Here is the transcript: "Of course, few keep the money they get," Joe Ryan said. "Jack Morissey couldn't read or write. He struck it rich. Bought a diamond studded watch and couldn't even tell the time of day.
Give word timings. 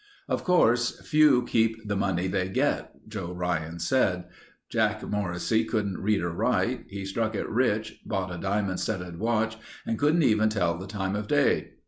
"Of 0.27 0.43
course, 0.43 0.99
few 1.07 1.43
keep 1.45 1.87
the 1.87 1.95
money 1.95 2.25
they 2.25 2.49
get," 2.49 2.91
Joe 3.07 3.31
Ryan 3.33 3.77
said. 3.77 4.23
"Jack 4.67 5.03
Morissey 5.07 5.63
couldn't 5.63 6.01
read 6.01 6.23
or 6.23 6.31
write. 6.31 6.85
He 6.89 7.05
struck 7.05 7.35
it 7.35 7.47
rich. 7.47 7.99
Bought 8.03 8.33
a 8.33 8.39
diamond 8.39 8.79
studded 8.79 9.19
watch 9.19 9.57
and 9.85 9.99
couldn't 9.99 10.23
even 10.23 10.49
tell 10.49 10.75
the 10.75 10.87
time 10.87 11.15
of 11.15 11.27
day. 11.27 11.73